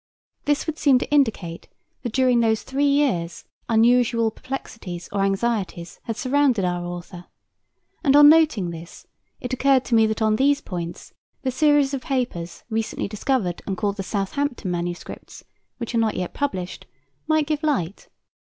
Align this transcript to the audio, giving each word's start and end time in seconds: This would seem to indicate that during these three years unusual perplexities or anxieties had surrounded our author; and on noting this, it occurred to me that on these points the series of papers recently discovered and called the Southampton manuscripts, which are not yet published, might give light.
This 0.45 0.65
would 0.65 0.79
seem 0.79 0.97
to 0.97 1.11
indicate 1.11 1.67
that 2.01 2.11
during 2.11 2.39
these 2.39 2.63
three 2.63 2.87
years 2.87 3.45
unusual 3.69 4.31
perplexities 4.31 5.07
or 5.13 5.21
anxieties 5.21 5.99
had 6.05 6.17
surrounded 6.17 6.65
our 6.65 6.83
author; 6.83 7.25
and 8.03 8.15
on 8.15 8.27
noting 8.27 8.71
this, 8.71 9.05
it 9.39 9.53
occurred 9.53 9.85
to 9.85 9.93
me 9.93 10.07
that 10.07 10.19
on 10.23 10.37
these 10.37 10.59
points 10.59 11.13
the 11.43 11.51
series 11.51 11.93
of 11.93 12.01
papers 12.01 12.63
recently 12.67 13.07
discovered 13.07 13.61
and 13.67 13.77
called 13.77 13.97
the 13.97 14.01
Southampton 14.01 14.71
manuscripts, 14.71 15.43
which 15.77 15.93
are 15.93 15.99
not 15.99 16.15
yet 16.15 16.33
published, 16.33 16.87
might 17.27 17.45
give 17.45 17.61
light. 17.61 18.07